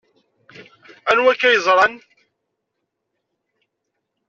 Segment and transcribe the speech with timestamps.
[1.09, 1.95] Anwa akka i yeẓran?